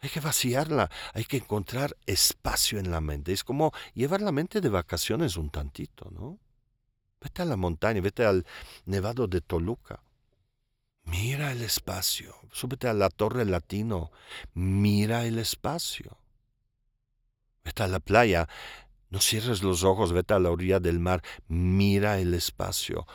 Hay 0.00 0.10
que 0.10 0.18
vaciarla, 0.18 0.90
hay 1.14 1.24
que 1.26 1.36
encontrar 1.36 1.96
espacio 2.06 2.80
en 2.80 2.90
la 2.90 3.00
mente. 3.00 3.32
Es 3.32 3.44
como 3.44 3.72
llevar 3.94 4.20
la 4.20 4.32
mente 4.32 4.60
de 4.60 4.68
vacaciones 4.68 5.36
un 5.36 5.50
tantito, 5.50 6.10
¿no? 6.10 6.40
Vete 7.20 7.42
a 7.42 7.44
la 7.44 7.56
montaña, 7.56 8.00
vete 8.00 8.24
al 8.24 8.44
Nevado 8.84 9.28
de 9.28 9.42
Toluca. 9.42 10.02
Mira 11.04 11.52
el 11.52 11.62
espacio. 11.62 12.34
Súbete 12.50 12.88
a 12.88 12.94
la 12.94 13.10
Torre 13.10 13.44
Latino. 13.44 14.10
Mira 14.54 15.24
el 15.24 15.38
espacio. 15.38 16.18
Vete 17.66 17.82
a 17.82 17.88
la 17.88 17.98
playa. 17.98 18.48
No 19.10 19.20
cierres 19.20 19.62
los 19.62 19.82
ojos, 19.82 20.12
vete 20.12 20.34
a 20.34 20.38
la 20.38 20.50
orilla 20.50 20.78
del 20.78 21.00
mar. 21.00 21.22
Mira 21.48 22.20
el 22.20 22.32
espacio. 22.32 23.06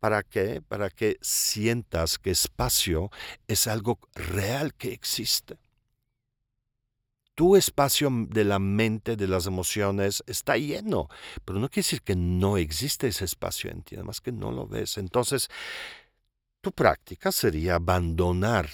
¿Para 0.00 0.22
qué? 0.22 0.62
Para 0.66 0.88
que 0.88 1.18
sientas 1.20 2.18
que 2.18 2.30
espacio 2.30 3.10
es 3.48 3.66
algo 3.66 3.98
real 4.14 4.74
que 4.74 4.92
existe 4.92 5.58
tu 7.38 7.54
espacio 7.54 8.10
de 8.30 8.44
la 8.44 8.58
mente, 8.58 9.14
de 9.14 9.28
las 9.28 9.46
emociones, 9.46 10.24
está 10.26 10.56
lleno. 10.56 11.08
Pero 11.44 11.60
no 11.60 11.68
quiere 11.68 11.84
decir 11.86 12.02
que 12.02 12.16
no 12.16 12.56
existe 12.56 13.06
ese 13.06 13.26
espacio 13.26 13.70
en 13.70 13.82
ti, 13.82 13.94
además 13.94 14.20
que 14.20 14.32
no 14.32 14.50
lo 14.50 14.66
ves. 14.66 14.98
Entonces, 14.98 15.48
tu 16.60 16.72
práctica 16.72 17.30
sería 17.30 17.76
abandonar 17.76 18.68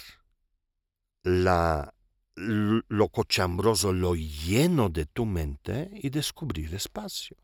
la, 1.21 1.93
lo 2.35 3.09
cochambroso, 3.09 3.93
lo 3.93 4.15
lleno 4.15 4.89
de 4.89 5.05
tu 5.05 5.25
mente 5.25 5.89
y 5.93 6.09
descubrir 6.09 6.73
espacio. 6.75 7.37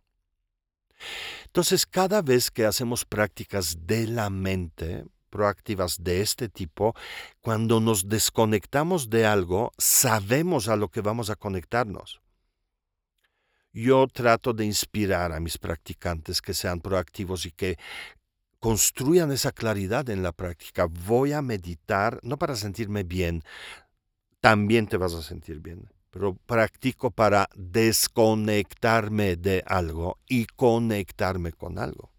Entonces, 1.46 1.86
cada 1.86 2.22
vez 2.22 2.52
que 2.52 2.66
hacemos 2.66 3.06
prácticas 3.06 3.88
de 3.88 4.08
la 4.08 4.30
mente, 4.30 5.06
proactivas 5.30 6.04
de 6.04 6.22
este 6.22 6.50
tipo, 6.50 6.94
cuando 7.40 7.80
nos 7.80 8.08
desconectamos 8.08 9.10
de 9.10 9.26
algo, 9.26 9.72
sabemos 9.78 10.68
a 10.68 10.76
lo 10.76 10.90
que 10.90 11.02
vamos 11.02 11.30
a 11.30 11.36
conectarnos. 11.36 12.22
Yo 13.74 14.06
trato 14.08 14.54
de 14.54 14.66
inspirar 14.66 15.32
a 15.32 15.40
mis 15.40 15.58
practicantes 15.58 16.42
que 16.42 16.54
sean 16.54 16.82
proactivos 16.82 17.46
y 17.46 17.52
que 17.52 17.80
construyan 18.60 19.32
esa 19.32 19.54
claridad 19.54 20.10
en 20.10 20.22
la 20.22 20.34
práctica. 20.34 20.86
Voy 20.86 21.32
a 21.32 21.42
meditar, 21.42 22.20
no 22.22 22.38
para 22.38 22.56
sentirme 22.56 23.04
bien, 23.04 23.44
también 24.42 24.88
te 24.88 24.98
vas 24.98 25.14
a 25.14 25.22
sentir 25.22 25.60
bien, 25.60 25.90
pero 26.10 26.36
practico 26.46 27.12
para 27.12 27.48
desconectarme 27.56 29.38
de 29.38 29.64
algo 29.66 30.18
y 30.28 30.46
conectarme 30.48 31.54
con 31.54 31.80
algo. 31.80 32.12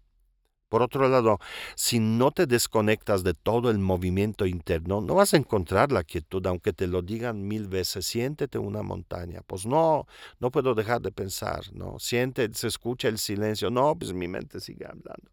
Por 0.69 0.81
otro 0.81 1.07
lado, 1.07 1.37
si 1.75 1.99
no 1.99 2.31
te 2.31 2.47
desconectas 2.47 3.23
de 3.23 3.35
todo 3.35 3.69
el 3.69 3.77
movimiento 3.77 4.47
interno, 4.47 5.01
no 5.01 5.13
vas 5.13 5.35
a 5.35 5.37
encontrar 5.37 5.91
la 5.91 6.03
quietud, 6.03 6.43
aunque 6.47 6.73
te 6.73 6.87
lo 6.87 7.03
digan 7.03 7.47
mil 7.47 7.67
veces, 7.67 8.07
siéntete 8.07 8.57
una 8.57 8.81
montaña. 8.81 9.41
Pues 9.45 9.67
no, 9.67 10.07
no 10.39 10.49
puedo 10.49 10.73
dejar 10.73 10.99
de 11.01 11.11
pensar, 11.11 11.61
¿no? 11.73 11.99
Siente, 11.99 12.51
se 12.55 12.65
escucha 12.69 13.07
el 13.07 13.19
silencio, 13.19 13.69
no, 13.69 13.95
pues 13.95 14.13
mi 14.13 14.27
mente 14.27 14.59
sigue 14.59 14.85
hablando. 14.85 15.29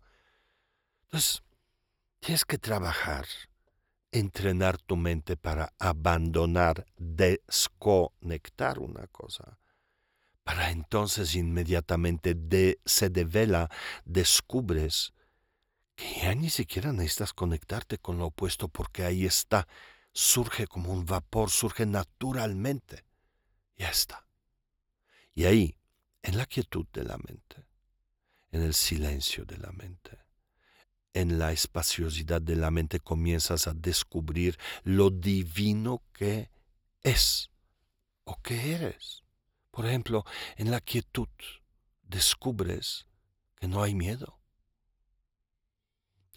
Entonces, 1.04 1.42
tienes 2.20 2.44
que 2.44 2.58
trabajar, 2.58 3.24
entrenar 4.12 4.78
tu 4.78 4.96
mente 4.96 5.36
para 5.36 5.72
abandonar, 5.78 6.86
desconectar 6.96 8.78
una 8.78 9.06
cosa 9.08 9.60
para 10.50 10.72
entonces 10.72 11.36
inmediatamente 11.36 12.34
de, 12.34 12.80
se 12.84 13.08
devela, 13.08 13.70
descubres 14.04 15.12
que 15.94 16.22
ya 16.22 16.34
ni 16.34 16.50
siquiera 16.50 16.92
necesitas 16.92 17.32
conectarte 17.32 17.98
con 17.98 18.18
lo 18.18 18.26
opuesto 18.26 18.66
porque 18.66 19.04
ahí 19.04 19.26
está, 19.26 19.68
surge 20.12 20.66
como 20.66 20.92
un 20.92 21.04
vapor, 21.04 21.50
surge 21.50 21.86
naturalmente. 21.86 23.04
Ya 23.76 23.90
está. 23.90 24.26
Y 25.34 25.44
ahí, 25.44 25.76
en 26.22 26.36
la 26.36 26.46
quietud 26.46 26.86
de 26.92 27.04
la 27.04 27.16
mente, 27.18 27.66
en 28.50 28.62
el 28.62 28.74
silencio 28.74 29.44
de 29.44 29.58
la 29.58 29.70
mente, 29.70 30.18
en 31.14 31.38
la 31.38 31.52
espaciosidad 31.52 32.40
de 32.40 32.56
la 32.56 32.70
mente 32.70 33.00
comienzas 33.00 33.66
a 33.66 33.74
descubrir 33.74 34.58
lo 34.84 35.10
divino 35.10 36.02
que 36.12 36.50
es 37.02 37.50
o 38.24 38.40
que 38.42 38.74
eres. 38.74 39.24
Por 39.70 39.86
ejemplo, 39.86 40.24
en 40.56 40.70
la 40.70 40.80
quietud 40.80 41.28
descubres 42.02 43.06
que 43.56 43.68
no 43.68 43.82
hay 43.82 43.94
miedo 43.94 44.40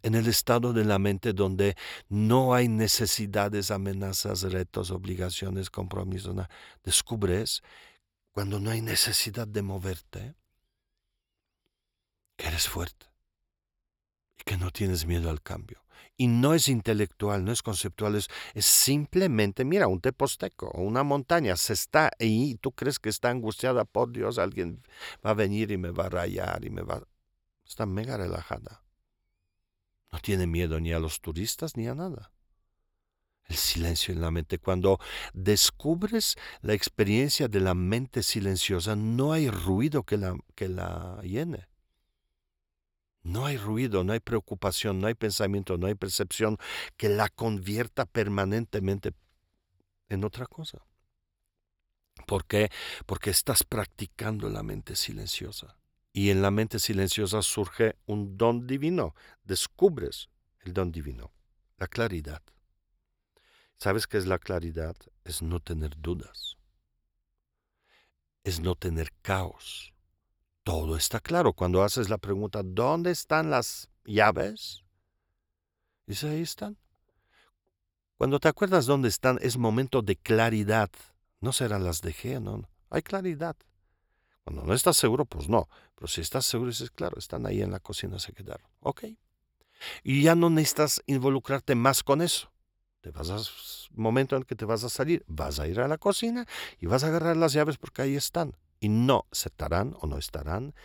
en 0.04 0.16
el 0.16 0.28
estado 0.28 0.74
de 0.74 0.84
la 0.84 1.00
mente 1.00 1.34
donde 1.34 1.76
no 2.10 2.54
hay 2.54 2.68
necesidades, 2.68 3.72
amenazas, 3.72 4.44
retos, 4.44 4.92
obligaciones, 4.92 5.70
compromisos, 5.70 6.36
descubres 6.84 7.64
cuando 8.32 8.60
no 8.60 8.70
hay 8.70 8.82
necesidad 8.82 9.48
de 9.48 9.62
moverte 9.62 10.36
que 12.36 12.48
eres 12.48 12.68
fuerte 12.68 13.13
que 14.44 14.58
no 14.58 14.72
tienes 14.72 15.06
miedo 15.06 15.30
al 15.30 15.42
cambio. 15.42 15.84
Y 16.16 16.28
no 16.28 16.54
es 16.54 16.68
intelectual, 16.68 17.44
no 17.44 17.52
es 17.52 17.64
conceptual, 17.64 18.16
es, 18.16 18.30
simplemente, 18.56 19.66
mira, 19.66 19.88
un 19.88 20.00
teposteco 20.00 20.70
una 20.72 21.04
montaña, 21.04 21.56
se 21.58 21.74
está 21.74 22.12
ahí, 22.20 22.56
tú 22.62 22.72
crees 22.72 23.00
que 23.00 23.10
está 23.10 23.30
angustiada, 23.30 23.84
por 23.84 24.12
Dios, 24.12 24.38
alguien 24.38 24.84
va 25.26 25.32
a 25.32 25.34
venir 25.34 25.72
y 25.72 25.78
me 25.78 25.90
va 25.90 26.06
a 26.06 26.10
rayar 26.10 26.64
y 26.64 26.70
me 26.70 26.84
va... 26.84 27.04
Está 27.66 27.86
mega 27.86 28.18
relajada. 28.18 28.84
No 30.12 30.20
tiene 30.20 30.46
miedo 30.46 30.80
ni 30.80 30.94
a 30.94 31.00
los 31.00 31.22
turistas 31.22 31.76
ni 31.76 31.88
a 31.88 31.96
nada. 31.96 32.32
El 33.48 33.56
silencio 33.56 34.14
en 34.14 34.22
la 34.22 34.30
mente. 34.30 34.60
Cuando 34.60 35.00
descubres 35.34 36.36
la 36.62 36.74
experiencia 36.74 37.48
de 37.48 37.60
la 37.60 37.74
mente 37.74 38.22
silenciosa, 38.22 38.96
no 38.96 39.34
hay 39.34 39.50
ruido 39.50 40.04
que 40.04 40.18
la, 40.18 40.36
que 40.56 40.70
la 40.70 41.20
llene. 41.24 41.68
No 43.24 43.46
hay 43.46 43.58
ruido, 43.58 44.04
no 44.04 44.12
hay 44.14 44.20
preocupación, 44.20 45.00
no 45.00 45.08
hay 45.08 45.14
pensamiento, 45.14 45.78
no 45.78 45.88
hay 45.88 45.96
percepción 45.96 46.58
que 46.98 47.08
la 47.08 47.30
convierta 47.30 48.06
permanentemente 48.06 49.14
en 50.10 50.26
otra 50.26 50.46
cosa. 50.46 50.86
¿Por 52.28 52.46
qué? 52.46 52.70
Porque 53.06 53.30
estás 53.30 53.64
practicando 53.64 54.50
la 54.50 54.62
mente 54.62 54.96
silenciosa. 54.96 55.78
Y 56.12 56.30
en 56.30 56.42
la 56.42 56.52
mente 56.52 56.80
silenciosa 56.80 57.42
surge 57.42 57.96
un 58.06 58.38
don 58.38 58.68
divino. 58.68 59.16
Descubres 59.44 60.30
el 60.60 60.74
don 60.74 60.92
divino, 60.92 61.32
la 61.78 61.88
claridad. 61.88 62.42
¿Sabes 63.78 64.06
qué 64.06 64.18
es 64.18 64.28
la 64.28 64.38
claridad? 64.38 64.96
Es 65.24 65.42
no 65.42 65.60
tener 65.60 65.98
dudas. 65.98 66.58
Es 68.44 68.60
no 68.60 68.76
tener 68.76 69.12
caos. 69.22 69.93
Todo 70.64 70.96
está 70.96 71.20
claro. 71.20 71.54
Cuando 71.54 71.84
haces 71.84 72.10
la 72.10 72.18
pregunta, 72.18 72.62
¿dónde 72.64 73.12
están 73.12 73.50
las 73.50 73.90
llaves? 74.06 74.84
Dice, 76.06 76.30
ahí 76.30 76.42
están. 76.42 76.78
Cuando 78.18 78.40
te 78.40 78.48
acuerdas 78.48 78.86
dónde 78.86 79.10
están, 79.10 79.40
es 79.42 79.58
momento 79.58 80.02
de 80.02 80.16
claridad. 80.16 80.90
No 81.42 81.52
serán 81.52 81.84
las 81.84 82.02
dejé, 82.02 82.40
no. 82.40 82.70
Hay 82.90 83.02
claridad. 83.02 83.56
Cuando 84.44 84.64
no 84.64 84.74
estás 84.74 84.98
seguro, 84.98 85.26
pues 85.26 85.50
no. 85.50 85.68
Pero 85.96 86.08
si 86.08 86.22
estás 86.22 86.46
seguro, 86.46 86.70
dices, 86.70 86.92
claro, 86.92 87.18
están 87.18 87.46
ahí 87.46 87.62
en 87.62 87.72
la 87.72 87.80
cocina, 87.80 88.20
se 88.20 88.34
quedaron. 88.34 88.66
Ok. 88.80 89.06
Y 90.04 90.24
ya 90.24 90.36
no 90.36 90.50
necesitas 90.50 91.02
involucrarte 91.06 91.76
más 91.76 92.04
con 92.04 92.22
eso. 92.22 92.52
Te 93.02 93.12
vas 93.12 93.30
a 93.30 93.38
momento 93.92 94.38
en 94.38 94.44
que 94.44 94.56
te 94.56 94.64
vas 94.66 94.84
a 94.84 94.90
salir, 94.90 95.26
vas 95.28 95.60
a 95.60 95.68
ir 95.68 95.82
a 95.82 95.88
la 95.88 95.98
cocina 95.98 96.48
y 96.80 96.86
vas 96.86 97.04
a 97.04 97.08
agarrar 97.08 97.36
las 97.36 97.52
llaves 97.52 97.78
porque 97.78 98.02
ahí 98.02 98.16
están. 98.16 98.56
Y 98.84 98.90
no 98.90 99.28
se 99.32 99.48
estarán 99.48 99.96
o 100.02 100.08
no 100.08 100.18
estarán, 100.18 100.76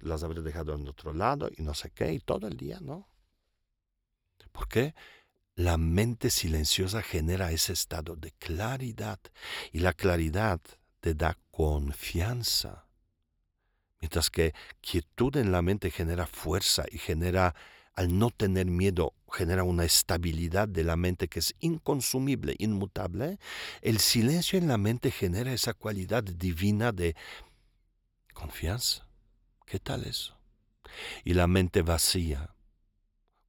las 0.00 0.24
habré 0.24 0.42
dejado 0.42 0.74
en 0.74 0.88
otro 0.88 1.14
lado 1.14 1.48
y 1.56 1.62
no 1.62 1.72
sé 1.72 1.92
qué, 1.92 2.12
y 2.12 2.18
todo 2.18 2.48
el 2.48 2.56
día, 2.56 2.80
¿no? 2.80 3.08
¿Por 4.50 4.66
qué? 4.66 4.96
La 5.54 5.76
mente 5.76 6.30
silenciosa 6.30 7.00
genera 7.00 7.52
ese 7.52 7.74
estado 7.74 8.16
de 8.16 8.32
claridad 8.32 9.20
y 9.70 9.78
la 9.78 9.92
claridad 9.92 10.60
te 10.98 11.14
da 11.14 11.38
confianza. 11.52 12.88
Mientras 14.00 14.28
que 14.28 14.52
quietud 14.80 15.36
en 15.36 15.52
la 15.52 15.62
mente 15.62 15.92
genera 15.92 16.26
fuerza 16.26 16.86
y 16.90 16.98
genera, 16.98 17.54
al 17.94 18.18
no 18.18 18.30
tener 18.30 18.66
miedo, 18.66 19.14
genera 19.30 19.64
una 19.64 19.84
estabilidad 19.84 20.68
de 20.68 20.84
la 20.84 20.96
mente 20.96 21.28
que 21.28 21.40
es 21.40 21.54
inconsumible, 21.60 22.54
inmutable, 22.58 23.38
el 23.80 23.98
silencio 23.98 24.58
en 24.58 24.68
la 24.68 24.78
mente 24.78 25.10
genera 25.10 25.52
esa 25.52 25.74
cualidad 25.74 26.22
divina 26.22 26.92
de 26.92 27.14
confianza. 28.32 29.06
¿Qué 29.66 29.78
tal 29.78 30.04
eso? 30.04 30.36
Y 31.24 31.34
la 31.34 31.46
mente 31.46 31.82
vacía, 31.82 32.54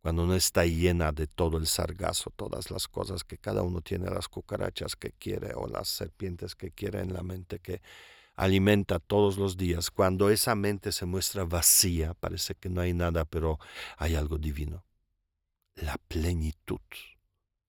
cuando 0.01 0.25
no 0.25 0.35
está 0.35 0.65
llena 0.65 1.11
de 1.11 1.27
todo 1.27 1.57
el 1.57 1.67
sargazo, 1.67 2.29
todas 2.35 2.71
las 2.71 2.87
cosas 2.87 3.23
que 3.23 3.37
cada 3.37 3.61
uno 3.61 3.81
tiene, 3.81 4.09
las 4.09 4.27
cucarachas 4.27 4.95
que 4.95 5.11
quiere 5.11 5.53
o 5.55 5.67
las 5.67 5.87
serpientes 5.87 6.55
que 6.55 6.71
quiere 6.71 6.99
en 6.99 7.13
la 7.13 7.23
mente 7.23 7.59
que 7.59 7.81
alimenta 8.35 8.99
todos 8.99 9.37
los 9.37 9.57
días, 9.57 9.91
cuando 9.91 10.29
esa 10.29 10.55
mente 10.55 10.91
se 10.91 11.05
muestra 11.05 11.43
vacía, 11.45 12.13
parece 12.13 12.55
que 12.55 12.69
no 12.69 12.81
hay 12.81 12.93
nada, 12.93 13.25
pero 13.25 13.59
hay 13.97 14.15
algo 14.15 14.37
divino 14.37 14.85
la 15.75 15.97
plenitud, 15.97 16.81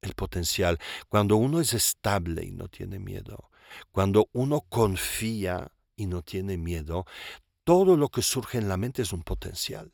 el 0.00 0.14
potencial. 0.14 0.78
Cuando 1.08 1.36
uno 1.36 1.60
es 1.60 1.72
estable 1.72 2.44
y 2.44 2.52
no 2.52 2.68
tiene 2.68 2.98
miedo, 2.98 3.50
cuando 3.90 4.28
uno 4.32 4.60
confía 4.62 5.72
y 5.96 6.06
no 6.06 6.22
tiene 6.22 6.56
miedo, 6.58 7.06
todo 7.64 7.96
lo 7.96 8.08
que 8.08 8.22
surge 8.22 8.58
en 8.58 8.68
la 8.68 8.76
mente 8.76 9.02
es 9.02 9.12
un 9.12 9.22
potencial. 9.22 9.92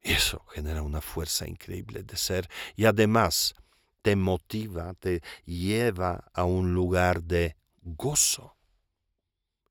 Eso 0.00 0.44
genera 0.52 0.82
una 0.82 1.00
fuerza 1.00 1.48
increíble 1.48 2.02
de 2.02 2.16
ser 2.16 2.48
y 2.76 2.84
además 2.84 3.54
te 4.02 4.16
motiva, 4.16 4.92
te 4.94 5.22
lleva 5.46 6.30
a 6.34 6.44
un 6.44 6.74
lugar 6.74 7.22
de 7.22 7.56
gozo 7.84 8.56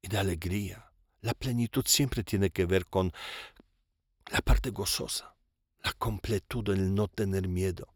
y 0.02 0.08
de 0.08 0.18
alegría. 0.18 0.92
La 1.22 1.34
plenitud 1.34 1.84
siempre 1.86 2.24
tiene 2.24 2.50
que 2.50 2.66
ver 2.66 2.88
con 2.88 3.12
la 4.32 4.42
parte 4.42 4.70
gozosa 4.70 5.34
la 5.84 5.94
completud, 5.94 6.70
el 6.70 6.96
no 6.96 7.08
tener 7.08 7.48
miedo. 7.48 7.94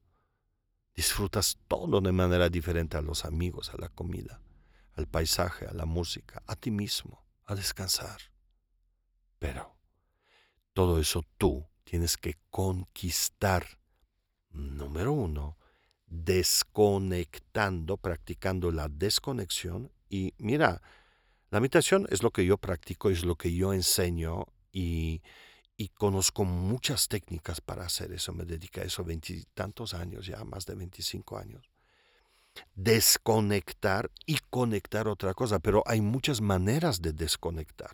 Disfrutas 0.93 1.57
todo 1.67 2.01
de 2.01 2.11
manera 2.11 2.49
diferente 2.49 2.97
a 2.97 3.01
los 3.01 3.23
amigos, 3.23 3.69
a 3.73 3.77
la 3.77 3.89
comida, 3.89 4.41
al 4.95 5.07
paisaje, 5.07 5.65
a 5.65 5.73
la 5.73 5.85
música, 5.85 6.43
a 6.45 6.55
ti 6.55 6.69
mismo, 6.69 7.23
a 7.45 7.55
descansar. 7.55 8.19
Pero 9.39 9.77
todo 10.73 10.99
eso 10.99 11.23
tú 11.37 11.65
tienes 11.83 12.17
que 12.17 12.37
conquistar. 12.49 13.79
Número 14.49 15.13
uno, 15.13 15.57
desconectando, 16.07 17.97
practicando 17.97 18.71
la 18.71 18.89
desconexión. 18.89 19.91
Y 20.09 20.33
mira, 20.37 20.81
la 21.49 21.59
meditación 21.59 22.07
es 22.09 22.23
lo 22.23 22.31
que 22.31 22.45
yo 22.45 22.57
practico, 22.57 23.09
es 23.09 23.25
lo 23.25 23.35
que 23.35 23.53
yo 23.53 23.73
enseño 23.73 24.45
y 24.71 25.21
y 25.77 25.89
conozco 25.89 26.43
muchas 26.43 27.07
técnicas 27.07 27.61
para 27.61 27.85
hacer 27.85 28.11
eso. 28.11 28.33
Me 28.33 28.45
dediqué 28.45 28.81
a 28.81 28.83
eso 28.85 29.03
veintitantos 29.03 29.93
años, 29.93 30.25
ya 30.25 30.43
más 30.43 30.65
de 30.65 30.73
25 30.73 31.37
años. 31.37 31.69
Desconectar 32.73 34.09
y 34.25 34.39
conectar 34.49 35.07
otra 35.07 35.35
cosa, 35.35 35.59
pero 35.59 35.83
hay 35.85 36.01
muchas 36.01 36.41
maneras 36.41 36.99
de 37.03 37.13
desconectar. 37.13 37.91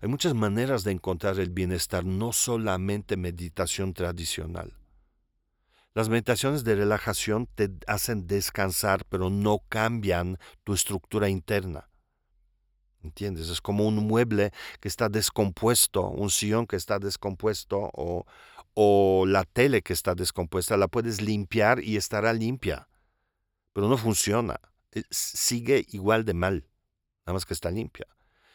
Hay 0.00 0.08
muchas 0.08 0.32
maneras 0.34 0.82
de 0.82 0.92
encontrar 0.92 1.38
el 1.38 1.50
bienestar, 1.50 2.06
no 2.06 2.32
solamente 2.32 3.18
meditación 3.18 3.92
tradicional. 3.92 4.72
Las 5.94 6.08
meditaciones 6.08 6.64
de 6.64 6.74
relajación 6.74 7.46
te 7.46 7.70
hacen 7.86 8.26
descansar, 8.26 9.04
pero 9.08 9.30
no 9.30 9.60
cambian 9.68 10.38
tu 10.64 10.74
estructura 10.74 11.28
interna. 11.28 11.88
¿Entiendes? 13.04 13.48
Es 13.48 13.60
como 13.60 13.86
un 13.86 13.96
mueble 13.96 14.50
que 14.80 14.88
está 14.88 15.08
descompuesto, 15.08 16.08
un 16.08 16.30
sillón 16.30 16.66
que 16.66 16.74
está 16.74 16.98
descompuesto 16.98 17.90
o, 17.92 18.26
o 18.74 19.24
la 19.26 19.44
tele 19.44 19.82
que 19.82 19.92
está 19.92 20.16
descompuesta. 20.16 20.76
La 20.76 20.88
puedes 20.88 21.20
limpiar 21.20 21.80
y 21.84 21.96
estará 21.96 22.32
limpia, 22.32 22.88
pero 23.72 23.88
no 23.88 23.96
funciona. 23.96 24.58
Eh, 24.90 25.04
sigue 25.10 25.86
igual 25.90 26.24
de 26.24 26.34
mal, 26.34 26.66
nada 27.24 27.34
más 27.34 27.46
que 27.46 27.54
está 27.54 27.70
limpia. 27.70 28.08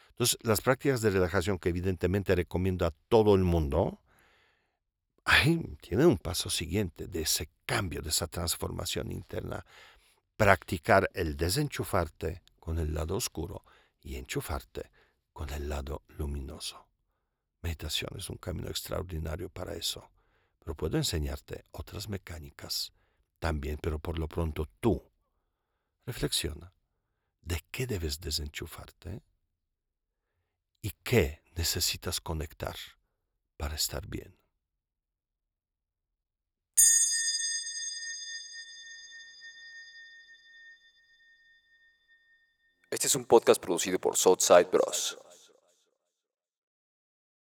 Entonces, 0.09 0.37
las 0.41 0.59
prácticas 0.59 0.99
de 0.99 1.11
relajación 1.11 1.57
que 1.57 1.69
evidentemente 1.69 2.35
recomiendo 2.35 2.85
a 2.85 2.91
todo 3.07 3.35
el 3.35 3.45
mundo, 3.45 4.01
tienen 5.81 6.07
un 6.07 6.17
paso 6.17 6.49
siguiente 6.49 7.07
de 7.07 7.21
ese 7.21 7.49
cambio, 7.65 8.01
de 8.01 8.09
esa 8.09 8.27
transformación 8.27 9.11
interna. 9.11 9.65
Practicar 10.37 11.09
el 11.13 11.35
desenchufarte 11.35 12.41
con 12.59 12.79
el 12.79 12.93
lado 12.93 13.15
oscuro 13.15 13.63
y 14.01 14.15
enchufarte 14.15 14.91
con 15.33 15.49
el 15.49 15.69
lado 15.69 16.03
luminoso. 16.07 16.87
Meditación 17.61 18.11
es 18.17 18.29
un 18.29 18.37
camino 18.37 18.69
extraordinario 18.69 19.49
para 19.49 19.75
eso, 19.75 20.09
pero 20.59 20.75
puedo 20.75 20.97
enseñarte 20.97 21.65
otras 21.71 22.07
mecánicas 22.07 22.93
también, 23.39 23.77
pero 23.81 23.99
por 23.99 24.17
lo 24.17 24.27
pronto 24.27 24.67
tú 24.79 25.01
reflexiona 26.05 26.73
de 27.41 27.61
qué 27.71 27.85
debes 27.87 28.19
desenchufarte 28.19 29.21
y 30.81 30.91
qué 31.03 31.41
necesitas 31.55 32.21
conectar 32.21 32.75
para 33.57 33.75
estar 33.75 34.07
bien. 34.07 34.39
Este 42.91 43.05
es 43.05 43.13
un 43.13 43.23
podcast 43.23 43.61
producido 43.61 43.99
por 43.99 44.17
Southside 44.17 44.71
Bros. 44.71 45.15